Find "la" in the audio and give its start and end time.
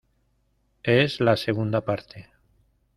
1.19-1.37